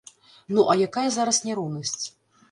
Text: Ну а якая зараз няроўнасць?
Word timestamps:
Ну 0.53 0.61
а 0.73 0.75
якая 0.87 1.05
зараз 1.17 1.39
няроўнасць? 1.49 1.99